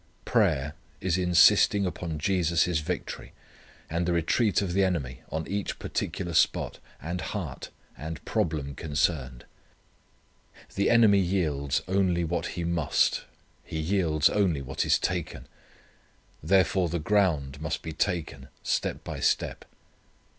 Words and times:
Prayer 0.25 0.73
is 0.99 1.15
insisting 1.15 1.85
upon 1.85 2.17
Jesus' 2.17 2.79
victory, 2.79 3.33
and 3.87 4.07
the 4.07 4.13
retreat 4.13 4.59
of 4.59 4.73
the 4.73 4.83
enemy 4.83 5.21
on 5.29 5.47
each 5.47 5.77
particular 5.77 6.33
spot, 6.33 6.79
and 6.99 7.21
heart 7.21 7.69
and 7.95 8.25
problem 8.25 8.73
concerned. 8.73 9.45
The 10.73 10.89
enemy 10.89 11.19
yields 11.19 11.83
only 11.87 12.23
what 12.23 12.47
he 12.57 12.63
must. 12.63 13.25
He 13.63 13.77
yields 13.77 14.27
only 14.27 14.59
what 14.63 14.87
is 14.87 14.97
taken. 14.97 15.45
Therefore 16.41 16.89
the 16.89 16.97
ground 16.97 17.61
must 17.61 17.83
be 17.83 17.93
taken 17.93 18.47
step 18.63 19.03
by 19.03 19.19
step. 19.19 19.65